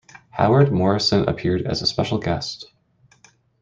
Howard 0.31 0.71
Morrison 0.71 1.29
appeared 1.29 1.61
as 1.61 1.83
a 1.83 1.85
special 1.85 2.17
guest. 2.17 2.65